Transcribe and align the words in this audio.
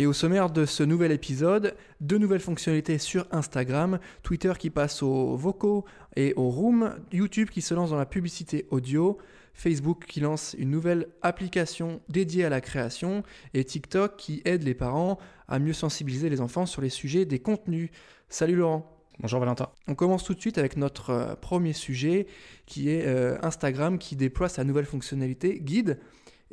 et 0.00 0.06
au 0.06 0.14
sommaire 0.14 0.48
de 0.48 0.64
ce 0.64 0.82
nouvel 0.82 1.12
épisode, 1.12 1.76
deux 2.00 2.16
nouvelles 2.16 2.40
fonctionnalités 2.40 2.96
sur 2.96 3.26
Instagram, 3.32 3.98
Twitter 4.22 4.54
qui 4.58 4.70
passe 4.70 5.02
aux 5.02 5.36
vocaux 5.36 5.84
et 6.16 6.32
aux 6.36 6.48
rooms, 6.48 6.96
YouTube 7.12 7.50
qui 7.50 7.60
se 7.60 7.74
lance 7.74 7.90
dans 7.90 7.98
la 7.98 8.06
publicité 8.06 8.66
audio, 8.70 9.18
Facebook 9.52 10.06
qui 10.06 10.20
lance 10.20 10.56
une 10.58 10.70
nouvelle 10.70 11.08
application 11.20 12.00
dédiée 12.08 12.46
à 12.46 12.48
la 12.48 12.62
création 12.62 13.24
et 13.52 13.62
TikTok 13.62 14.16
qui 14.16 14.40
aide 14.46 14.62
les 14.62 14.72
parents 14.72 15.18
à 15.48 15.58
mieux 15.58 15.74
sensibiliser 15.74 16.30
les 16.30 16.40
enfants 16.40 16.64
sur 16.64 16.80
les 16.80 16.88
sujets 16.88 17.26
des 17.26 17.38
contenus. 17.38 17.90
Salut 18.30 18.56
Laurent 18.56 18.96
Bonjour 19.18 19.38
Valentin. 19.38 19.68
On 19.86 19.94
commence 19.94 20.24
tout 20.24 20.32
de 20.32 20.40
suite 20.40 20.56
avec 20.56 20.78
notre 20.78 21.10
euh, 21.10 21.34
premier 21.34 21.74
sujet 21.74 22.26
qui 22.64 22.88
est 22.88 23.06
euh, 23.06 23.36
Instagram 23.42 23.98
qui 23.98 24.16
déploie 24.16 24.48
sa 24.48 24.64
nouvelle 24.64 24.86
fonctionnalité 24.86 25.60
guide 25.60 26.00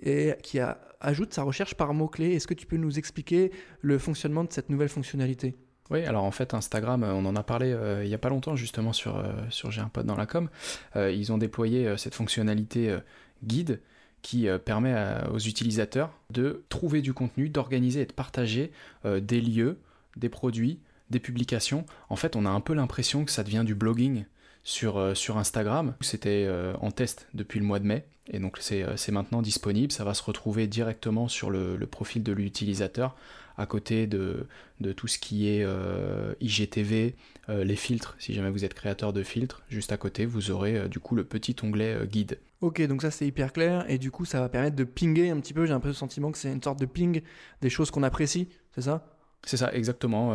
et 0.02 0.34
qui 0.44 0.60
ajoute 1.00 1.34
sa 1.34 1.44
recherche 1.44 1.76
par 1.76 1.94
mots-clés. 1.94 2.34
Est-ce 2.34 2.48
que 2.48 2.54
tu 2.54 2.66
peux 2.66 2.78
nous 2.78 2.98
expliquer 2.98 3.52
le 3.82 3.98
fonctionnement 3.98 4.44
de 4.44 4.52
cette 4.52 4.70
nouvelle 4.70 4.90
fonctionnalité? 4.90 5.56
Oui, 5.90 6.04
alors 6.04 6.24
en 6.24 6.32
fait 6.32 6.54
Instagram, 6.54 7.04
euh, 7.04 7.14
on 7.14 7.26
en 7.26 7.36
a 7.36 7.44
parlé 7.44 7.72
euh, 7.72 8.04
il 8.04 8.08
n'y 8.10 8.14
a 8.14 8.18
pas 8.18 8.30
longtemps 8.30 8.56
justement 8.56 8.92
sur, 8.92 9.18
euh, 9.18 9.32
sur 9.50 9.72
J'ai 9.72 9.82
un 9.82 9.88
pote 9.88 10.06
dans 10.06 10.18
la 10.18 10.26
com. 10.26 10.50
ils 10.96 11.32
ont 11.32 11.38
déployé 11.38 11.96
cette 11.98 12.16
fonctionnalité 12.16 12.96
guide 13.44 13.82
qui 14.22 14.48
permet 14.66 14.96
aux 15.32 15.40
utilisateurs 15.40 16.12
de 16.32 16.66
trouver 16.70 17.02
du 17.02 17.14
contenu, 17.14 17.50
d'organiser 17.50 18.02
et 18.02 18.06
de 18.06 18.14
partager 18.14 18.72
des 19.06 19.40
lieux, 19.40 19.80
des 20.18 20.28
produits, 20.28 20.80
des 21.10 21.20
publications. 21.20 21.86
En 22.10 22.16
fait, 22.16 22.36
on 22.36 22.46
a 22.46 22.50
un 22.50 22.60
peu 22.60 22.74
l'impression 22.74 23.26
que 23.26 23.32
ça 23.32 23.44
devient 23.44 23.64
du 23.66 23.76
blogging 23.76 24.26
sur, 24.68 25.16
sur 25.16 25.38
Instagram. 25.38 25.96
C'était 26.02 26.48
en 26.82 26.92
test 26.92 27.28
depuis 27.34 27.60
le 27.60 27.66
mois 27.66 27.80
de 27.80 27.86
mai. 27.86 28.06
Et 28.30 28.40
donc 28.40 28.60
euh, 28.72 28.94
c'est 28.98 29.12
maintenant 29.12 29.42
disponible, 29.42 29.92
ça 29.92 30.04
va 30.04 30.14
se 30.14 30.24
retrouver 30.24 30.68
directement 30.68 31.28
sur 31.28 31.50
le, 31.50 31.78
profil 31.90 32.24
de 32.24 32.34
l'utilisateur, 32.34 33.16
à 33.58 33.66
côté 33.66 34.06
de, 34.06 34.48
tout 34.96 35.08
ce 35.08 35.18
qui 35.18 35.48
est 35.48 35.64
euh, 35.64 36.34
IGTV, 36.42 37.16
euh, 37.50 37.64
les 37.64 37.76
filtres, 37.76 38.16
si 38.20 38.34
jamais 38.34 38.50
vous 38.50 38.66
êtes 38.66 38.74
créateur 38.74 39.14
de 39.14 39.24
filtres, 39.24 39.64
juste 39.70 39.92
à 39.92 39.98
côté 39.98 40.26
vous 40.26 40.52
aurez 40.52 40.90
du 40.90 41.00
coup 41.00 41.16
le 41.16 41.24
petit 41.24 41.56
onglet 41.64 42.06
guide. 42.06 42.40
Ok, 42.62 42.82
donc 42.88 43.02
ça 43.02 43.12
c'est 43.12 43.28
hyper 43.28 43.54
clair, 43.54 43.86
et 43.90 43.98
du 43.98 44.12
coup 44.12 44.26
ça 44.26 44.42
va 44.42 44.50
permettre 44.50 44.76
de 44.76 44.84
pinguer 44.84 45.30
un 45.30 45.40
petit 45.40 45.54
peu, 45.54 45.66
j'ai 45.66 45.74
un 45.74 45.80
peu 45.80 45.90
le 45.90 45.94
sentiment 45.94 46.32
que 46.32 46.38
c'est 46.38 46.52
une 46.52 46.64
sorte 46.64 46.80
de 46.80 46.86
ping 46.86 47.22
des 47.62 47.70
choses 47.70 47.92
qu'on 47.92 48.04
apprécie, 48.04 48.50
c'est 48.76 48.82
ça? 48.82 49.17
C'est 49.50 49.58
ça, 49.58 49.74
exactement. 49.74 50.34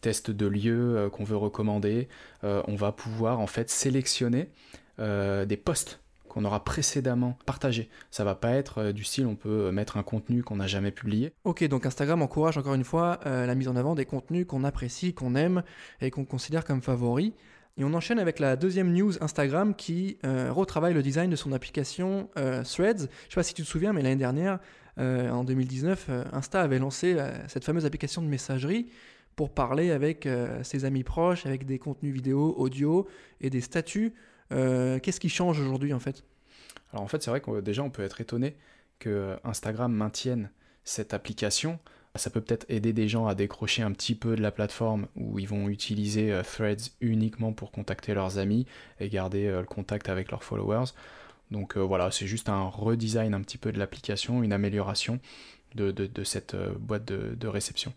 test 0.00 0.30
de 0.30 0.46
lieu 0.46 1.08
qu'on 1.12 1.24
veut 1.24 1.36
recommander. 1.36 2.08
on 2.42 2.74
va 2.74 2.92
pouvoir 2.92 3.40
en 3.40 3.46
fait 3.46 3.70
sélectionner 3.70 4.48
des 4.98 5.56
posts 5.56 6.00
qu'on 6.28 6.44
aura 6.44 6.62
précédemment 6.62 7.36
partagé. 7.46 7.88
Ça 8.10 8.22
va 8.22 8.34
pas 8.34 8.52
être 8.52 8.78
euh, 8.78 8.92
du 8.92 9.02
style 9.02 9.26
on 9.26 9.34
peut 9.34 9.66
euh, 9.66 9.72
mettre 9.72 9.96
un 9.96 10.02
contenu 10.02 10.42
qu'on 10.42 10.56
n'a 10.56 10.66
jamais 10.66 10.92
publié. 10.92 11.32
Ok, 11.44 11.64
donc 11.64 11.86
Instagram 11.86 12.22
encourage 12.22 12.56
encore 12.56 12.74
une 12.74 12.84
fois 12.84 13.18
euh, 13.26 13.46
la 13.46 13.54
mise 13.54 13.68
en 13.68 13.76
avant 13.76 13.94
des 13.94 14.04
contenus 14.04 14.46
qu'on 14.46 14.62
apprécie, 14.64 15.14
qu'on 15.14 15.34
aime 15.34 15.62
et 16.00 16.10
qu'on 16.10 16.24
considère 16.24 16.64
comme 16.64 16.82
favoris. 16.82 17.32
Et 17.76 17.84
on 17.84 17.94
enchaîne 17.94 18.18
avec 18.18 18.38
la 18.38 18.56
deuxième 18.56 18.92
news 18.92 19.22
Instagram 19.22 19.72
qui 19.72 20.18
retravaille 20.24 20.94
le 20.94 21.02
design 21.02 21.30
de 21.30 21.36
son 21.36 21.52
application 21.52 22.28
Threads. 22.34 23.02
Je 23.02 23.04
sais 23.04 23.34
pas 23.36 23.44
si 23.44 23.54
tu 23.54 23.62
te 23.62 23.68
souviens, 23.68 23.92
mais 23.92 24.02
l'année 24.02 24.16
dernière, 24.16 24.58
en 24.98 25.44
2019, 25.44 26.10
Insta 26.32 26.60
avait 26.60 26.78
lancé 26.78 27.16
cette 27.46 27.64
fameuse 27.64 27.86
application 27.86 28.20
de 28.20 28.26
messagerie 28.26 28.88
pour 29.36 29.50
parler 29.50 29.92
avec 29.92 30.28
ses 30.62 30.84
amis 30.84 31.04
proches, 31.04 31.46
avec 31.46 31.64
des 31.66 31.78
contenus 31.78 32.12
vidéo, 32.12 32.54
audio 32.58 33.06
et 33.40 33.50
des 33.50 33.60
statuts 33.60 34.12
euh, 34.52 34.98
qu'est-ce 34.98 35.20
qui 35.20 35.28
change 35.28 35.60
aujourd'hui 35.60 35.92
en 35.92 36.00
fait? 36.00 36.24
Alors 36.92 37.04
en 37.04 37.08
fait, 37.08 37.22
c'est 37.22 37.30
vrai 37.30 37.40
que 37.40 37.60
déjà 37.60 37.82
on 37.82 37.90
peut 37.90 38.02
être 38.02 38.20
étonné 38.20 38.56
que 38.98 39.36
Instagram 39.44 39.92
maintienne 39.92 40.50
cette 40.84 41.14
application. 41.14 41.78
Ça 42.14 42.30
peut 42.30 42.40
peut-être 42.40 42.66
aider 42.68 42.92
des 42.92 43.06
gens 43.06 43.26
à 43.26 43.34
décrocher 43.34 43.82
un 43.82 43.92
petit 43.92 44.14
peu 44.14 44.34
de 44.34 44.42
la 44.42 44.50
plateforme 44.50 45.06
où 45.14 45.38
ils 45.38 45.46
vont 45.46 45.68
utiliser 45.68 46.32
euh, 46.32 46.42
Threads 46.42 46.90
uniquement 47.00 47.52
pour 47.52 47.70
contacter 47.70 48.14
leurs 48.14 48.38
amis 48.38 48.66
et 48.98 49.08
garder 49.08 49.46
euh, 49.46 49.60
le 49.60 49.66
contact 49.66 50.08
avec 50.08 50.30
leurs 50.30 50.42
followers. 50.42 50.92
Donc 51.50 51.76
voilà, 51.76 52.10
c'est 52.10 52.26
juste 52.26 52.48
un 52.48 52.64
redesign 52.64 53.34
un 53.34 53.40
petit 53.40 53.58
peu 53.58 53.72
de 53.72 53.78
l'application, 53.78 54.42
une 54.42 54.52
amélioration 54.52 55.18
de, 55.74 56.24
cette 56.24 56.56
boîte 56.78 57.04
de, 57.04 57.46
réception. 57.46 57.92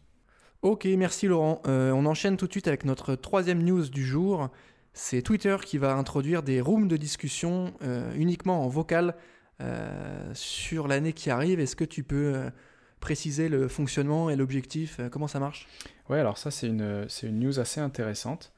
Ok, 0.62 0.86
merci 0.86 1.28
Laurent. 1.28 1.62
on 1.66 2.06
enchaîne 2.06 2.38
tout 2.38 2.48
de 2.48 2.52
suite 2.52 2.68
avec 2.68 2.86
notre 2.86 3.16
troisième 3.16 3.64
news 3.64 3.90
du 3.90 4.06
jour 4.06 4.50
c'est 4.94 5.22
Twitter 5.22 5.56
qui 5.64 5.78
va 5.78 5.94
introduire 5.94 6.44
des 6.44 6.60
rooms 6.60 6.88
de 6.88 6.98
discussion 6.98 7.74
euh, 7.82 8.14
uniquement 8.16 8.66
en 8.66 8.68
vocal 8.68 9.16
euh, 9.62 10.30
sur 10.34 10.88
l'année 10.88 11.14
qui 11.14 11.30
arrive. 11.30 11.60
Est-ce 11.60 11.76
que 11.76 11.86
tu 11.86 12.04
peux 12.04 12.34
euh, 12.36 12.50
préciser 13.00 13.48
le 13.48 13.68
fonctionnement 13.68 14.30
et 14.30 14.36
l'objectif 14.36 15.00
Comment 15.12 15.28
ça 15.28 15.40
marche? 15.40 15.68
Ouais, 16.10 16.20
alors 16.20 16.38
ça 16.38 16.52
c'est 16.52 16.68
une, 16.68 17.08
une 17.24 17.40
news 17.40 17.60
assez 17.60 17.80
intéressante. 17.80 18.52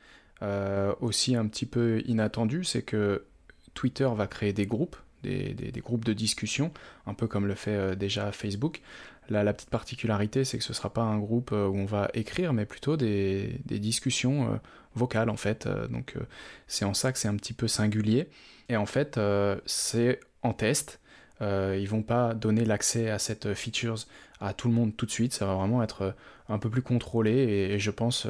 aussi 1.02 1.36
un 1.36 1.48
petit 1.48 1.66
peu 1.66 2.02
inattendue, 2.06 2.64
c'est 2.64 2.82
que 2.82 3.26
Twitter 3.74 4.10
va 4.16 4.28
créer 4.28 4.54
des 4.54 4.66
groupes, 4.66 4.96
des, 5.24 5.72
groupes 5.78 6.06
de 6.06 6.14
discussion, 6.14 6.72
un 7.06 7.14
peu 7.14 7.28
comme 7.28 7.48
le 7.48 7.56
fait 7.56 7.96
déjà 7.96 8.32
Facebook. 8.32 8.82
La, 9.30 9.54
petite 9.54 9.70
particularité, 9.70 10.44
c'est 10.44 10.58
que 10.58 10.64
ce 10.64 10.74
ne 10.74 10.76
sera 10.76 10.92
pas 10.92 11.02
un 11.02 11.18
groupe 11.18 11.52
où 11.52 11.56
on 11.56 11.86
va 11.86 12.10
écrire, 12.14 12.52
mais 12.52 12.66
plutôt 12.66 12.98
des, 12.98 13.62
discussions 13.66 14.60
vocale 14.96 15.30
en 15.30 15.38
fait. 15.38 15.66
Euh, 15.66 15.88
donc 15.88 16.14
euh, 16.16 16.22
c'est 16.68 16.86
en 16.86 16.94
ça 16.94 17.12
que 17.12 17.20
c'est 17.20 17.28
un 17.28 17.36
petit 17.36 17.54
peu 17.54 17.68
singulier. 17.68 18.30
Et 18.70 18.78
en 18.78 18.86
fait, 18.86 19.18
euh, 19.18 19.60
c'est 19.66 20.20
en 20.42 20.54
test. 20.54 21.00
ils 21.42 21.88
vont 21.88 22.04
pas 22.04 22.34
donner 22.34 22.66
l'accès 22.66 23.10
à 23.10 23.20
cette 23.20 23.54
features 23.54 24.06
à 24.40 24.54
tout 24.54 24.68
le 24.68 24.74
monde 24.74 24.96
tout 24.96 25.06
de 25.06 25.12
suite. 25.12 25.34
Ça 25.34 25.46
va 25.46 25.56
vraiment 25.56 25.84
être 25.84 26.16
un 26.50 26.58
peu 26.60 26.70
plus 26.70 26.82
contrôlé 26.82 27.32
et, 27.32 27.80
je 27.80 27.92
pense 27.92 28.28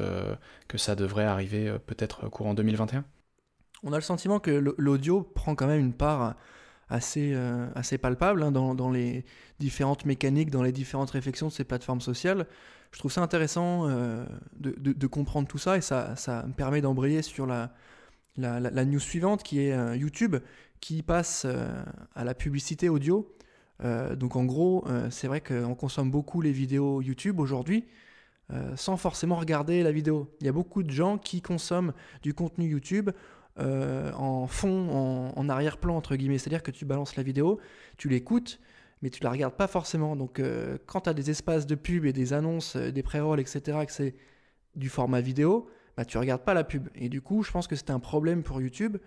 que 0.67 0.77
ça 0.77 0.95
devrait 0.95 1.25
arriver 1.25 1.75
peut-être 1.85 2.29
courant 2.29 2.53
2021. 2.53 3.03
On 3.83 3.93
a 3.93 3.97
le 3.97 4.01
sentiment 4.01 4.39
que 4.39 4.73
l'audio 4.77 5.21
prend 5.21 5.55
quand 5.55 5.67
même 5.67 5.79
une 5.79 5.93
part 5.93 6.35
assez, 6.89 7.35
assez 7.75 7.97
palpable 7.97 8.43
hein, 8.43 8.51
dans, 8.51 8.91
les 8.91 9.25
différentes 9.59 10.05
mécaniques, 10.05 10.49
dans 10.49 10.63
les 10.63 10.71
différentes 10.71 11.11
réflexions 11.11 11.47
de 11.47 11.51
ces 11.51 11.63
plateformes 11.63 12.01
sociales 12.01 12.47
je 12.93 12.99
trouve 12.99 13.11
ça 13.11 13.21
intéressant 13.21 13.89
euh, 13.89 14.23
de, 14.55 15.07
comprendre 15.07 15.47
tout 15.47 15.57
ça 15.57 15.77
et 15.77 15.81
ça, 15.81 16.15
ça 16.15 16.45
me 16.47 16.53
permet 16.53 16.79
d'embrayer 16.79 17.21
sur 17.23 17.47
la, 17.47 17.71
la, 18.37 18.85
news 18.85 18.99
suivante 18.99 19.43
qui 19.43 19.61
est 19.61 19.73
euh, 19.73 19.97
YouTube 19.97 20.37
qui 20.79 21.01
passe 21.01 21.43
euh, 21.45 21.83
à 22.15 22.23
la 22.23 22.35
publicité 22.35 22.89
audio. 22.89 23.35
donc 24.15 24.35
en 24.35 24.45
gros, 24.45 24.85
c'est 25.09 25.27
vrai 25.27 25.41
qu'on 25.41 25.75
consomme 25.75 26.09
beaucoup 26.09 26.39
les 26.39 26.53
vidéos 26.53 27.01
YouTube 27.01 27.39
aujourd'hui 27.39 27.85
sans 28.75 28.97
forcément 28.97 29.35
regarder 29.35 29.83
la 29.83 29.91
vidéo. 29.91 30.29
Il 30.39 30.45
y 30.45 30.49
a 30.49 30.53
beaucoup 30.53 30.83
de 30.83 30.91
gens 30.91 31.17
qui 31.17 31.41
consomment 31.41 31.91
du 32.21 32.33
contenu 32.33 32.67
YouTube 32.67 33.09
en 33.57 34.47
fond, 34.47 35.31
en, 35.35 35.49
arrière-plan, 35.49 35.95
entre 35.95 36.15
guillemets. 36.15 36.37
C'est-à-dire 36.37 36.63
que 36.63 36.71
tu 36.71 36.85
balances 36.85 37.15
la 37.15 37.23
vidéo, 37.23 37.59
tu 37.97 38.09
l'écoutes, 38.09 38.59
mais 39.03 39.09
tu 39.09 39.21
la 39.21 39.29
regardes 39.29 39.53
pas 39.53 39.67
forcément. 39.67 40.15
Donc 40.15 40.39
euh, 40.39 40.77
quand 40.87 41.01
tu 41.01 41.09
as 41.09 41.13
des 41.13 41.29
espaces 41.29 41.67
de 41.67 41.75
pub 41.75 42.05
et 42.05 42.13
des 42.13 42.33
annonces, 42.33 42.77
euh, 42.77 42.91
des 42.91 43.03
pré-rolls, 43.03 43.39
etc., 43.39 43.77
que 43.85 43.91
c'est 43.91 44.15
du 44.75 44.89
format 44.89 45.21
vidéo, 45.21 45.69
bah, 45.97 46.05
tu 46.05 46.17
regardes 46.17 46.43
pas 46.43 46.53
la 46.55 46.63
pub. 46.63 46.87
Et 46.95 47.09
du 47.09 47.21
coup, 47.21 47.43
je 47.43 47.51
pense 47.51 47.67
que 47.67 47.75
c'est 47.75 47.91
un 47.91 47.99
problème 47.99 48.41
pour 48.41 48.61
YouTube. 48.61 48.97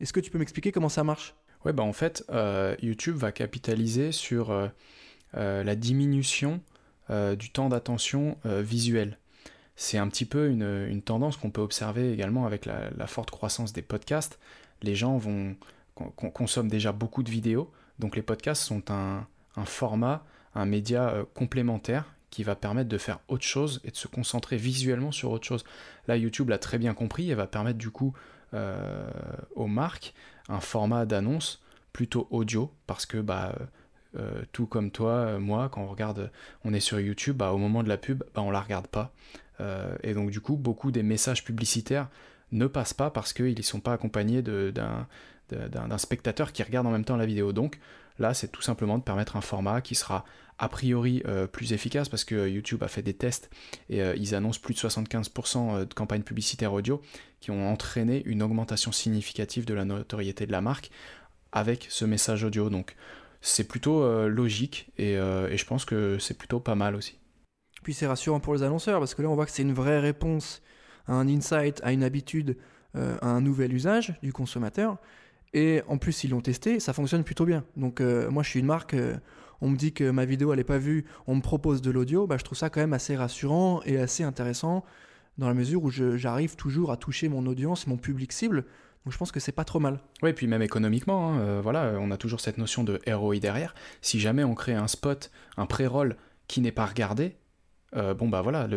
Est-ce 0.00 0.12
que 0.12 0.20
tu 0.20 0.30
peux 0.30 0.38
m'expliquer 0.38 0.72
comment 0.72 0.90
ça 0.90 1.04
marche? 1.04 1.34
Ouais, 1.64 1.72
bah 1.72 1.84
en 1.84 1.92
fait, 1.92 2.24
euh, 2.30 2.76
YouTube 2.82 3.16
va 3.16 3.32
capitaliser 3.32 4.12
sur 4.12 4.70
la 5.32 5.76
diminution 5.76 6.60
du 7.10 7.50
temps 7.50 7.68
d'attention 7.68 8.36
visuel. 8.44 9.18
C'est 9.76 9.98
un 9.98 10.08
petit 10.08 10.24
peu 10.24 10.48
une, 10.48 11.02
tendance 11.02 11.36
qu'on 11.36 11.50
peut 11.50 11.60
observer 11.60 12.12
également 12.12 12.46
avec 12.46 12.64
la, 12.64 13.06
forte 13.06 13.30
croissance 13.30 13.72
des 13.72 13.82
podcasts. 13.82 14.38
Les 14.82 14.94
gens 14.94 15.20
consomment 16.16 16.68
déjà 16.68 16.92
beaucoup 16.92 17.22
de 17.22 17.30
vidéos, 17.30 17.70
donc 17.98 18.16
les 18.16 18.22
podcasts 18.22 18.62
sont 18.62 18.90
un, 18.90 19.26
un 19.56 19.64
format, 19.64 20.24
un 20.54 20.66
média 20.66 21.10
euh, 21.10 21.24
complémentaire 21.34 22.04
qui 22.30 22.42
va 22.42 22.54
permettre 22.54 22.88
de 22.88 22.98
faire 22.98 23.20
autre 23.28 23.44
chose 23.44 23.80
et 23.84 23.90
de 23.90 23.96
se 23.96 24.08
concentrer 24.08 24.56
visuellement 24.56 25.12
sur 25.12 25.30
autre 25.30 25.46
chose. 25.46 25.64
Là, 26.06 26.16
YouTube 26.16 26.50
l'a 26.50 26.58
très 26.58 26.78
bien 26.78 26.92
compris 26.92 27.30
et 27.30 27.34
va 27.34 27.46
permettre 27.46 27.78
du 27.78 27.90
coup 27.90 28.14
euh, 28.54 29.08
aux 29.54 29.66
marques 29.66 30.14
un 30.48 30.60
format 30.60 31.06
d'annonce 31.06 31.62
plutôt 31.92 32.26
audio 32.30 32.70
parce 32.86 33.06
que 33.06 33.18
bah, 33.18 33.54
euh, 34.18 34.42
tout 34.52 34.66
comme 34.66 34.90
toi, 34.90 35.38
moi, 35.38 35.68
quand 35.70 35.82
on 35.82 35.88
regarde, 35.88 36.30
on 36.64 36.74
est 36.74 36.80
sur 36.80 37.00
YouTube, 37.00 37.36
bah, 37.36 37.52
au 37.52 37.58
moment 37.58 37.82
de 37.82 37.88
la 37.88 37.96
pub, 37.96 38.22
bah, 38.34 38.42
on 38.42 38.50
la 38.50 38.60
regarde 38.60 38.86
pas. 38.86 39.12
Et 40.02 40.14
donc 40.14 40.30
du 40.30 40.40
coup, 40.40 40.56
beaucoup 40.56 40.90
des 40.90 41.02
messages 41.02 41.44
publicitaires 41.44 42.08
ne 42.52 42.66
passent 42.66 42.94
pas 42.94 43.10
parce 43.10 43.32
qu'ils 43.32 43.56
ne 43.56 43.62
sont 43.62 43.80
pas 43.80 43.92
accompagnés 43.92 44.42
d'un 44.42 45.98
spectateur 45.98 46.52
qui 46.52 46.62
regarde 46.62 46.86
en 46.86 46.90
même 46.90 47.04
temps 47.04 47.16
la 47.16 47.26
vidéo. 47.26 47.52
Donc 47.52 47.78
là, 48.18 48.34
c'est 48.34 48.48
tout 48.48 48.62
simplement 48.62 48.98
de 48.98 49.02
permettre 49.02 49.36
un 49.36 49.40
format 49.40 49.80
qui 49.80 49.94
sera 49.94 50.24
a 50.58 50.68
priori 50.68 51.22
euh, 51.26 51.46
plus 51.46 51.74
efficace 51.74 52.08
parce 52.08 52.24
que 52.24 52.48
YouTube 52.48 52.82
a 52.82 52.88
fait 52.88 53.02
des 53.02 53.12
tests 53.12 53.50
et 53.90 54.00
euh, 54.00 54.14
ils 54.16 54.34
annoncent 54.34 54.60
plus 54.62 54.72
de 54.72 54.78
75% 54.78 55.86
de 55.86 55.94
campagnes 55.94 56.22
publicitaires 56.22 56.72
audio 56.72 57.02
qui 57.40 57.50
ont 57.50 57.70
entraîné 57.70 58.22
une 58.24 58.42
augmentation 58.42 58.90
significative 58.90 59.66
de 59.66 59.74
la 59.74 59.84
notoriété 59.84 60.46
de 60.46 60.52
la 60.52 60.62
marque 60.62 60.90
avec 61.52 61.86
ce 61.90 62.04
message 62.04 62.44
audio. 62.44 62.70
Donc 62.70 62.96
c'est 63.40 63.64
plutôt 63.64 64.02
euh, 64.02 64.28
logique 64.28 64.90
euh, 64.98 65.48
et, 65.48 65.56
je 65.56 65.64
pense 65.66 65.84
que 65.84 66.18
c'est 66.18 66.36
plutôt 66.36 66.60
pas 66.60 66.74
mal 66.74 66.96
aussi. 66.96 67.18
Puis 67.86 67.94
c'est 67.94 68.08
rassurant 68.08 68.40
pour 68.40 68.52
les 68.52 68.64
annonceurs 68.64 68.98
parce 68.98 69.14
que 69.14 69.22
là 69.22 69.28
on 69.28 69.36
voit 69.36 69.46
que 69.46 69.52
c'est 69.52 69.62
une 69.62 69.72
vraie 69.72 70.00
réponse 70.00 70.60
à 71.06 71.12
un 71.12 71.28
insight, 71.28 71.80
à 71.84 71.92
une 71.92 72.02
habitude, 72.02 72.56
euh, 72.96 73.16
à 73.22 73.28
un 73.28 73.40
nouvel 73.40 73.72
usage 73.72 74.18
du 74.24 74.32
consommateur. 74.32 74.96
Et 75.54 75.82
en 75.86 75.96
plus 75.96 76.24
ils 76.24 76.30
l'ont 76.30 76.40
testé, 76.40 76.80
ça 76.80 76.92
fonctionne 76.92 77.22
plutôt 77.22 77.44
bien. 77.44 77.62
Donc 77.76 78.00
moi 78.00 78.42
je 78.42 78.48
suis 78.48 78.58
une 78.58 78.66
marque, 78.66 78.96
on 79.60 79.68
me 79.68 79.76
dit 79.76 79.92
que 79.92 80.10
ma 80.10 80.24
vidéo 80.24 80.52
n'est 80.56 80.64
pas 80.64 80.78
vue, 80.78 81.04
on 81.28 81.36
me 81.36 81.40
propose 81.40 81.80
de 81.80 81.92
l'audio, 81.92 82.26
bah, 82.26 82.38
je 82.38 82.42
trouve 82.42 82.58
ça 82.58 82.70
quand 82.70 82.80
même 82.80 82.92
assez 82.92 83.14
rassurant 83.14 83.82
et 83.84 83.98
assez 83.98 84.24
intéressant 84.24 84.84
dans 85.38 85.46
la 85.46 85.54
mesure 85.54 85.84
où 85.84 85.90
j'arrive 85.92 86.56
toujours 86.56 86.90
à 86.90 86.96
toucher 86.96 87.28
mon 87.28 87.46
audience, 87.46 87.86
mon 87.86 87.98
public 87.98 88.32
cible 88.32 88.64
donc 89.04 89.12
je 89.12 89.18
pense 89.18 89.30
que 89.30 89.38
c'est 89.38 89.52
pas 89.52 89.62
trop 89.62 89.78
mal. 89.78 90.00
Oui, 90.24 90.32
puis 90.32 90.48
même 90.48 90.62
économiquement, 90.62 91.30
hein, 91.30 91.38
euh, 91.38 91.60
voilà, 91.62 91.92
on 92.00 92.10
a 92.10 92.16
toujours 92.16 92.40
cette 92.40 92.58
notion 92.58 92.82
de 92.82 93.00
ROI 93.06 93.38
derrière. 93.38 93.72
Si 94.02 94.18
jamais 94.18 94.42
on 94.42 94.56
crée 94.56 94.74
un 94.74 94.88
spot, 94.88 95.30
un 95.56 95.66
pré-roll 95.66 96.16
qui 96.48 96.60
n'est 96.60 96.72
pas 96.72 96.86
regardé, 96.86 97.36
euh, 97.94 98.14
bon 98.14 98.28
bah 98.28 98.42
voilà, 98.42 98.68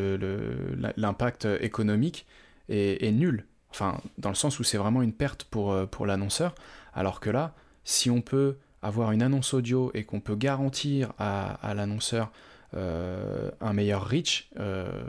l'impact 0.98 1.48
économique 1.62 2.26
est, 2.70 3.12
nul. 3.12 3.46
Enfin, 3.72 4.00
dans 4.18 4.30
le 4.30 4.36
sens 4.36 4.60
où 4.60 4.64
c'est 4.64 4.78
vraiment 4.78 5.02
une 5.02 5.14
perte 5.14 5.44
pour, 5.44 5.72
euh, 5.72 5.86
pour 5.86 6.06
l'annonceur. 6.06 6.56
Alors 6.94 7.20
que 7.20 7.30
là, 7.30 7.54
si 7.84 8.10
on 8.10 8.22
peut 8.22 8.58
avoir 8.82 9.12
une 9.12 9.22
annonce 9.22 9.54
audio 9.54 9.92
et 9.94 10.04
qu'on 10.04 10.20
peut 10.20 10.36
garantir 10.36 11.14
à, 11.20 11.74
l'annonceur 11.76 12.32
euh, 12.76 13.50
un 13.62 13.74
meilleur 13.74 14.08
reach, 14.08 14.50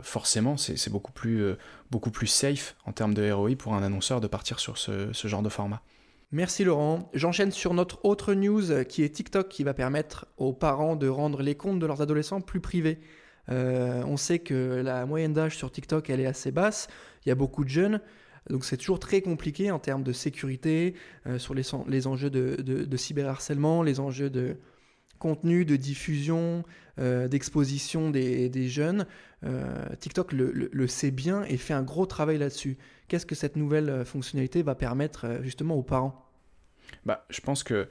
forcément, 0.01 0.57
c'est 0.57 0.89
beaucoup, 0.89 1.11
plus, 1.11 1.55
beaucoup 1.89 2.11
plus 2.11 2.27
safe 2.27 2.75
en 2.85 2.91
termes 2.91 3.13
de 3.13 3.31
ROI 3.31 3.55
pour 3.57 3.73
un 3.75 3.83
annonceur 3.83 4.19
de 4.19 4.27
partir 4.27 4.59
sur 4.59 4.77
ce, 4.77 5.11
genre 5.13 5.41
de 5.41 5.49
format. 5.49 5.81
Merci 6.33 6.63
Laurent. 6.63 7.09
J'enchaîne 7.13 7.51
sur 7.51 7.73
notre 7.73 8.03
autre 8.05 8.33
news 8.33 8.85
qui 8.85 9.03
est 9.03 9.09
TikTok 9.09 9.49
qui 9.49 9.63
va 9.63 9.73
permettre 9.73 10.27
aux 10.37 10.53
parents 10.53 10.95
de 10.95 11.07
rendre 11.07 11.41
les 11.41 11.55
comptes 11.55 11.79
de 11.79 11.85
leurs 11.85 12.01
adolescents 12.01 12.41
plus 12.41 12.61
privés. 12.61 12.99
On 13.51 14.17
sait 14.17 14.39
que 14.39 14.81
la 14.83 15.05
moyenne 15.05 15.33
d'âge 15.33 15.57
sur 15.57 15.71
TikTok 15.71 16.09
elle 16.09 16.19
est 16.19 16.25
assez 16.25 16.51
basse, 16.51 16.87
il 17.25 17.29
y 17.29 17.31
a 17.31 17.35
beaucoup 17.35 17.63
de 17.63 17.69
jeunes, 17.69 18.01
donc 18.49 18.65
c'est 18.65 18.77
toujours 18.77 18.99
très 18.99 19.21
compliqué 19.21 19.71
en 19.71 19.79
termes 19.79 20.03
de 20.03 20.13
sécurité, 20.13 20.95
sur 21.37 21.53
les, 21.53 21.63
les 21.87 22.07
enjeux 22.07 22.29
de, 22.29 22.55
de, 22.61 22.97
cyberharcèlement, 22.97 23.83
les 23.83 23.99
enjeux 23.99 24.29
de, 24.29 24.57
contenu, 25.21 25.63
de 25.63 25.77
diffusion, 25.77 26.65
euh, 26.99 27.29
d'exposition 27.29 28.09
des, 28.09 28.67
jeunes. 28.67 29.05
Euh, 29.45 29.87
TikTok 29.99 30.33
le, 30.33 30.87
sait 30.87 31.11
bien 31.11 31.43
et 31.43 31.55
fait 31.55 31.73
un 31.73 31.83
gros 31.83 32.05
travail 32.05 32.37
là-dessus. 32.37 32.77
Qu'est-ce 33.07 33.25
que 33.25 33.35
cette 33.35 33.55
nouvelle 33.55 33.89
euh, 33.89 34.03
fonctionnalité 34.03 34.63
va 34.63 34.75
permettre 34.75 35.39
justement 35.43 35.75
aux 35.75 35.83
parents? 35.83 36.27
Bah, 37.05 37.25
Je 37.29 37.39
pense 37.39 37.63
que 37.63 37.87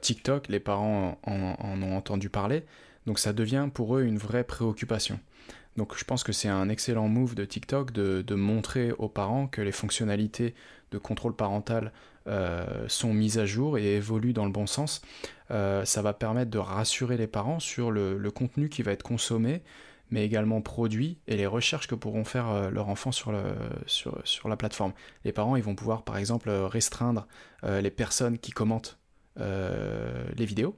TikTok, 0.00 0.48
les 0.48 0.58
parents 0.58 1.20
en, 1.22 1.82
ont 1.82 1.96
entendu 1.96 2.30
parler, 2.30 2.64
donc 3.08 3.18
ça 3.18 3.32
devient 3.32 3.68
pour 3.72 3.96
eux 3.96 4.02
une 4.02 4.18
vraie 4.18 4.44
préoccupation. 4.44 5.18
Donc 5.76 5.96
je 5.96 6.04
pense 6.04 6.22
que 6.22 6.32
c'est 6.32 6.48
un 6.48 6.68
excellent 6.68 7.08
move 7.08 7.34
de 7.34 7.44
TikTok 7.44 7.90
de, 7.92 8.34
montrer 8.34 8.92
aux 8.92 9.08
parents 9.08 9.46
que 9.48 9.60
les 9.60 9.72
fonctionnalités 9.72 10.54
de 10.90 10.98
contrôle 10.98 11.34
parental 11.34 11.92
sont 12.88 13.14
mises 13.14 13.38
à 13.38 13.46
jour 13.46 13.78
et 13.78 13.96
évoluent 13.96 14.34
dans 14.34 14.44
le 14.44 14.52
bon 14.52 14.66
sens. 14.66 15.00
Euh, 15.50 15.84
ça 15.84 16.02
va 16.02 16.12
permettre 16.12 16.50
de 16.50 16.58
rassurer 16.58 17.16
les 17.16 17.26
parents 17.26 17.60
sur 17.60 17.90
le, 17.90 18.30
contenu 18.30 18.68
qui 18.68 18.82
va 18.82 18.92
être 18.92 19.02
consommé, 19.02 19.62
mais 20.10 20.24
également 20.24 20.60
produit 20.60 21.18
et 21.26 21.36
les 21.36 21.46
recherches 21.46 21.86
que 21.86 21.94
pourront 21.94 22.24
faire 22.24 22.48
euh, 22.48 22.70
leurs 22.70 22.88
enfants 22.88 23.12
sur, 23.12 23.32
la 23.32 24.56
plateforme. 24.56 24.92
Les 25.24 25.32
parents, 25.32 25.56
ils 25.56 25.62
vont 25.62 25.74
pouvoir 25.74 26.02
par 26.02 26.18
exemple 26.18 26.50
restreindre 26.50 27.26
euh, 27.64 27.80
les 27.80 27.90
personnes 27.90 28.38
qui 28.38 28.52
commentent 28.52 28.98
les 29.40 30.44
vidéos 30.44 30.76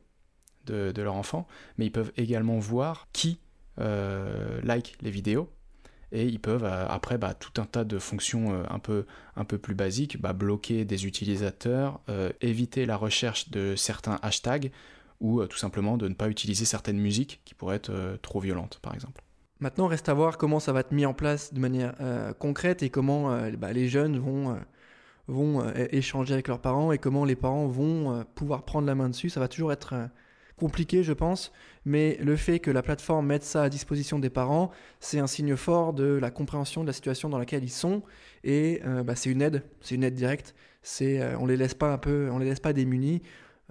de, 0.66 0.92
leur 1.02 1.14
enfant, 1.14 1.46
mais 1.78 1.86
ils 1.86 1.92
peuvent 1.92 2.12
également 2.16 2.58
voir 2.58 3.08
qui 3.12 3.40
like 3.76 4.96
les 5.00 5.10
vidéos 5.10 5.50
et 6.12 6.26
ils 6.26 6.40
peuvent 6.40 6.64
euh, 6.64 6.86
après 6.88 7.18
bah, 7.18 7.34
tout 7.34 7.60
un 7.60 7.66
tas 7.66 7.84
de 7.84 7.98
fonctions 7.98 8.52
euh, 8.52 8.62
un, 8.68 8.78
peu, 8.78 9.06
un 9.36 9.44
peu 9.44 9.58
plus 9.58 9.74
basiques, 9.74 10.20
bah, 10.20 10.32
bloquer 10.32 10.84
des 10.84 11.06
utilisateurs, 11.06 12.00
euh, 12.08 12.30
éviter 12.40 12.86
la 12.86 12.96
recherche 12.96 13.50
de 13.50 13.76
certains 13.76 14.18
hashtags 14.22 14.70
ou 15.20 15.44
tout 15.44 15.58
simplement 15.58 15.98
de 15.98 16.08
ne 16.08 16.14
pas 16.14 16.28
utiliser 16.28 16.64
certaines 16.64 16.98
musiques 16.98 17.42
qui 17.44 17.54
pourraient 17.54 17.76
être 17.76 18.18
trop 18.22 18.40
violentes 18.40 18.78
par 18.80 18.94
exemple. 18.94 19.22
Maintenant, 19.58 19.86
reste 19.86 20.08
à 20.08 20.14
voir 20.14 20.38
comment 20.38 20.60
ça 20.60 20.72
va 20.72 20.80
être 20.80 20.92
mis 20.92 21.04
en 21.04 21.12
place 21.12 21.52
de 21.52 21.60
manière 21.60 21.94
concrète 22.38 22.82
et 22.82 22.88
comment 22.88 23.38
bah, 23.58 23.74
les 23.74 23.86
jeunes 23.86 24.18
vont, 24.18 24.58
vont 25.28 25.70
échanger 25.74 26.32
avec 26.32 26.48
leurs 26.48 26.62
parents 26.62 26.90
et 26.90 26.96
comment 26.96 27.26
les 27.26 27.36
parents 27.36 27.66
vont 27.66 28.24
pouvoir 28.34 28.64
prendre 28.64 28.86
la 28.86 28.94
main 28.94 29.10
dessus. 29.10 29.28
Ça 29.28 29.40
va 29.40 29.48
toujours 29.48 29.72
être 29.72 30.08
compliqué, 30.60 31.02
je 31.02 31.14
pense, 31.14 31.52
mais 31.86 32.18
le 32.20 32.36
fait 32.36 32.60
que 32.60 32.70
la 32.70 32.82
plateforme 32.82 33.26
mette 33.26 33.42
ça 33.42 33.62
à 33.64 33.68
disposition 33.70 34.18
des 34.18 34.28
parents, 34.28 34.70
c'est 35.00 35.18
un 35.18 35.26
signe 35.26 35.56
fort 35.56 35.94
de 35.94 36.04
la 36.04 36.30
compréhension 36.30 36.82
de 36.82 36.86
la 36.86 36.92
situation 36.92 37.30
dans 37.30 37.38
laquelle 37.38 37.64
ils 37.64 37.70
sont, 37.70 38.02
et 38.44 38.82
euh, 38.84 39.02
bah, 39.02 39.16
c'est 39.16 39.30
une 39.30 39.40
aide, 39.40 39.62
c'est 39.80 39.94
une 39.94 40.04
aide 40.04 40.14
directe. 40.14 40.54
C'est, 40.82 41.20
euh, 41.20 41.36
on 41.38 41.46
les 41.46 41.56
laisse 41.56 41.74
pas 41.74 41.92
un 41.92 41.98
peu, 41.98 42.28
on 42.30 42.38
les 42.38 42.46
laisse 42.46 42.60
pas 42.60 42.72
démunis. 42.72 43.22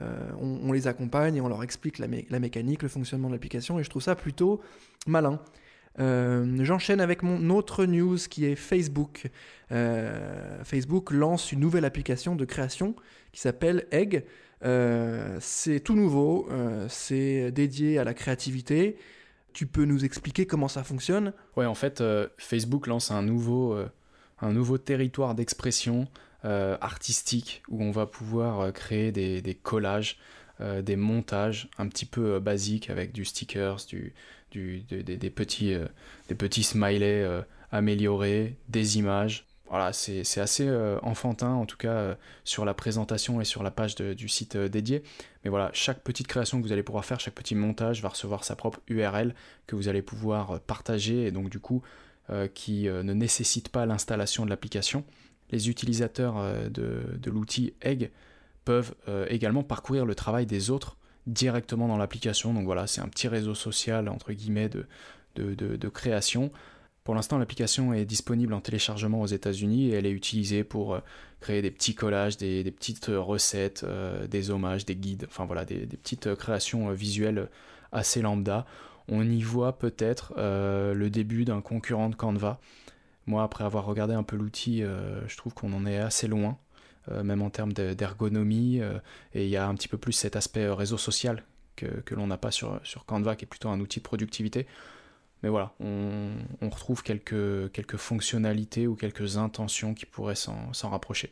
Euh, 0.02 0.32
on, 0.40 0.72
les 0.72 0.88
accompagne 0.88 1.36
et 1.36 1.42
on 1.42 1.50
leur 1.50 1.62
explique 1.62 2.00
la, 2.00 2.08
la 2.30 2.40
mécanique, 2.40 2.84
le 2.84 2.88
fonctionnement 2.88 3.28
de 3.28 3.34
l'application, 3.34 3.80
et 3.80 3.84
je 3.84 3.90
trouve 3.90 4.02
ça 4.02 4.16
plutôt 4.16 4.62
malin. 5.08 5.40
J'enchaîne 5.98 7.02
avec 7.02 7.24
mon 7.24 7.50
autre 7.50 7.86
news 7.86 8.16
qui 8.30 8.46
est 8.46 8.56
Facebook. 8.56 9.30
Facebook 10.64 11.12
lance 11.12 11.52
une 11.52 11.60
nouvelle 11.60 11.84
application 11.84 12.38
de 12.38 12.46
création 12.46 12.96
qui 13.34 13.42
s'appelle 13.42 13.86
Egg. 13.92 14.24
Euh, 14.66 15.38
c'est 15.40 15.80
tout 15.80 15.96
nouveau, 15.96 16.48
euh, 16.52 16.86
c'est 16.90 17.52
dédié 17.52 18.00
à 18.00 18.04
la 18.04 18.14
créativité. 18.14 18.98
Tu 19.54 19.66
peux 19.66 19.86
nous 19.86 20.06
expliquer 20.06 20.46
comment 20.46 20.68
ça 20.68 20.84
fonctionne? 20.84 21.34
Ouais, 21.56 21.66
en 21.66 21.76
fait, 21.76 22.02
euh, 22.02 22.28
Facebook 22.38 22.88
lance 22.88 23.12
un 23.12 23.22
nouveau, 23.22 23.78
un 24.42 24.52
nouveau 24.52 24.78
territoire 24.78 25.36
d'expression 25.36 26.08
artistique 26.44 27.64
où 27.68 27.84
on 27.84 27.92
va 27.92 28.06
pouvoir 28.06 28.72
créer 28.72 29.12
des, 29.12 29.60
collages, 29.62 30.18
des 30.62 30.96
montages 30.96 31.70
un 31.78 31.88
petit 31.88 32.06
peu 32.06 32.40
basiques 32.40 32.90
avec 32.90 33.12
du 33.12 33.26
stickers, 33.26 33.78
du, 33.90 34.14
des, 34.52 35.30
petits, 35.30 35.76
des 36.30 36.36
petits 36.36 36.64
smileys 36.64 37.28
améliorés, 37.72 38.56
des 38.70 39.00
images, 39.00 39.49
voilà, 39.70 39.94
c'est 39.94 40.40
assez 40.40 40.68
euh, 40.68 40.98
enfantin, 41.04 41.52
en 41.52 41.66
tout 41.68 41.78
cas 41.78 41.92
euh, 41.92 42.16
sur 42.44 42.66
la 42.66 42.74
présentation 42.74 43.40
et 43.40 43.46
sur 43.46 43.62
la 43.62 43.70
page 43.70 43.96
du 43.96 44.28
site 44.28 44.56
euh, 44.56 44.68
dédié. 44.68 45.04
Mais 45.44 45.52
voilà, 45.52 45.70
chaque 45.74 46.02
petite 46.02 46.26
création 46.26 46.60
que 46.60 46.66
vous 46.66 46.72
allez 46.72 46.82
pouvoir 46.82 47.06
faire, 47.06 47.20
chaque 47.20 47.36
petit 47.36 47.54
montage 47.54 48.02
va 48.02 48.10
recevoir 48.10 48.44
sa 48.44 48.56
propre 48.56 48.80
URL 48.88 49.36
que 49.68 49.76
vous 49.76 49.88
allez 49.88 50.02
pouvoir 50.02 50.60
partager 50.62 51.26
et 51.26 51.32
donc 51.32 51.50
du 51.50 51.60
coup 51.60 51.82
qui 52.54 52.84
ne 52.84 53.14
nécessite 53.14 53.70
pas 53.70 53.88
l'installation 53.88 54.46
de 54.46 54.52
l'application. 54.52 55.04
Les 55.50 55.68
utilisateurs 55.68 56.70
de, 56.70 57.18
l'outil 57.26 57.74
Egg 57.82 58.12
peuvent 58.66 58.94
également 59.30 59.64
parcourir 59.64 60.06
le 60.06 60.14
travail 60.14 60.46
des 60.46 60.70
autres 60.70 60.98
directement 61.26 61.88
dans 61.88 61.98
l'application. 61.98 62.54
Donc 62.54 62.66
voilà, 62.66 62.86
c'est 62.86 63.02
un 63.02 63.08
petit 63.08 63.28
réseau 63.28 63.56
social 63.56 64.10
entre 64.10 64.32
guillemets 64.32 64.70
de, 64.70 64.86
de 65.36 65.90
création 65.90 66.52
pour 67.04 67.16
l'instant, 67.16 67.38
l'application 67.38 67.94
est 67.94 68.06
disponible 68.06 68.54
en 68.54 68.62
téléchargement 68.62 69.22
aux 69.22 69.28
États-Unis 69.28 69.90
et 69.90 69.94
elle 69.94 70.06
est 70.06 70.12
utilisée 70.12 70.64
pour 70.64 70.96
euh, 70.96 71.00
créer 71.40 71.62
des 71.62 71.72
petits 71.72 71.96
collages, 71.96 72.38
des, 72.38 72.64
petites 72.72 73.10
euh, 73.10 73.20
recettes, 73.20 73.84
euh, 73.84 74.28
des 74.28 74.52
hommages, 74.52 74.86
des 74.86 74.96
guides, 74.96 75.26
enfin 75.28 75.46
voilà, 75.46 75.66
des, 75.66 75.86
petites 75.88 76.36
créations 76.36 76.92
visuelles 76.92 77.50
assez 77.92 78.22
lambda. 78.22 78.66
On 79.08 79.28
y 79.28 79.42
voit 79.42 79.80
peut-être 79.80 80.34
le 80.38 81.10
début 81.10 81.44
d'un 81.44 81.62
concurrent 81.62 82.10
de 82.10 82.16
Canva. 82.16 82.60
Moi, 83.26 83.42
après 83.42 83.64
avoir 83.64 83.86
regardé 83.86 84.14
un 84.14 84.22
peu 84.22 84.36
l'outil, 84.36 84.84
je 84.84 85.36
trouve 85.36 85.56
qu'on 85.56 85.74
en 85.74 85.88
est 85.88 85.98
assez 85.98 86.28
loin, 86.28 86.60
même 87.10 87.42
en 87.42 87.50
termes 87.50 87.74
d'ergonomie, 87.74 88.82
et 89.34 89.46
il 89.46 89.50
y 89.50 89.58
a 89.58 89.68
un 89.68 89.74
petit 89.74 89.88
peu 89.88 89.98
plus 89.98 90.14
cet 90.14 90.36
aspect 90.36 90.70
réseau 90.70 91.00
social 91.00 91.44
que, 91.76 92.14
l'on 92.14 92.28
n'a 92.28 92.38
pas 92.38 92.52
sur 92.52 92.80
Canva, 93.08 93.36
qui 93.36 93.46
est 93.46 93.48
plutôt 93.48 93.70
un 93.70 93.80
outil 93.80 93.98
de 93.98 94.04
productivité. 94.04 94.68
Mais 95.44 95.50
voilà, 95.50 95.74
on, 95.80 96.36
retrouve 96.62 97.02
quelques, 97.02 97.72
quelques 97.72 97.98
fonctionnalités 97.98 98.88
ou 98.88 98.96
quelques 98.96 99.38
intentions 99.38 99.94
qui 99.94 100.06
pourraient 100.06 100.36
s'en 100.36 100.90
rapprocher. 100.90 101.32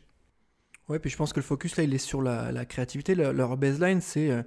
Ouais, 0.88 0.98
puis 0.98 1.10
je 1.10 1.16
pense 1.16 1.32
que 1.32 1.40
le 1.40 1.44
focus 1.44 1.76
là, 1.76 1.84
il 1.84 1.92
est 1.92 1.98
sur 1.98 2.22
la, 2.22 2.64
créativité. 2.64 3.14
leur 3.14 3.56
baseline, 3.58 4.00
c'est 4.00 4.30
euh, 4.30 4.42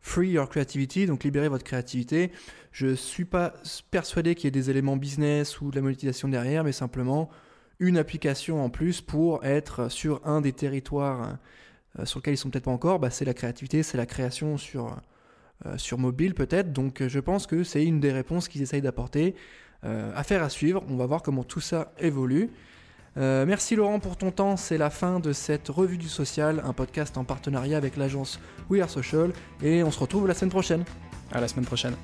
free 0.00 0.30
your 0.30 0.48
creativity, 0.48 1.06
donc 1.06 1.24
libérer 1.24 1.48
votre 1.48 1.64
créativité. 1.64 2.32
Je 2.72 2.94
suis 2.94 3.26
pas 3.26 3.54
persuadé 3.90 4.34
qu'il 4.34 4.46
y 4.46 4.48
ait 4.48 4.50
des 4.50 4.70
éléments 4.70 4.96
business 4.96 5.60
ou 5.60 5.70
de 5.70 5.76
la 5.76 5.82
monétisation 5.82 6.28
derrière, 6.28 6.64
mais 6.64 6.72
simplement 6.72 7.28
une 7.80 7.98
application 7.98 8.64
en 8.64 8.70
plus 8.70 9.02
pour 9.02 9.44
être 9.44 9.90
sur 9.90 10.26
un 10.26 10.40
des 10.40 10.52
territoires 10.52 11.38
euh, 11.98 12.06
sur 12.06 12.20
lesquels 12.20 12.34
ils 12.34 12.38
sont 12.38 12.50
peut-être 12.50 12.64
pas 12.64 12.70
encore, 12.70 12.98
bah, 12.98 13.10
c'est 13.10 13.24
la 13.24 13.34
créativité, 13.34 13.82
c'est 13.82 13.98
la 13.98 14.06
création 14.06 14.56
sur, 14.56 14.96
sur 15.76 15.98
mobile 15.98 16.34
peut-être. 16.34 16.72
Donc 16.72 17.06
je 17.06 17.20
pense 17.20 17.46
que 17.46 17.64
c'est 17.64 17.84
une 17.84 18.00
des 18.00 18.12
réponses 18.12 18.48
qu'ils 18.48 18.62
essayent 18.62 18.82
d'apporter. 18.82 19.34
affaire 20.14 20.42
à 20.42 20.48
suivre, 20.48 20.82
on 20.88 20.96
va 20.96 21.06
voir 21.06 21.22
comment 21.22 21.44
tout 21.44 21.60
ça 21.60 21.92
évolue. 21.98 22.50
merci 23.16 23.76
Laurent 23.76 24.00
pour 24.00 24.16
ton 24.16 24.30
temps, 24.30 24.56
c'est 24.56 24.78
la 24.78 24.90
fin 24.90 25.20
de 25.20 25.32
cette 25.32 25.68
revue 25.68 25.98
du 25.98 26.08
social, 26.08 26.62
un 26.64 26.72
podcast 26.72 27.16
en 27.18 27.24
partenariat 27.24 27.76
avec 27.76 27.96
l'agence 27.96 28.40
We 28.70 28.82
Are 28.82 28.90
Social, 28.90 29.32
et 29.62 29.82
on 29.82 29.90
se 29.90 30.00
retrouve 30.00 30.26
la 30.26 30.34
semaine 30.34 30.50
prochaine. 30.50 30.84
À 31.32 31.40
la 31.40 31.48
semaine 31.48 31.66
prochaine. 31.66 31.94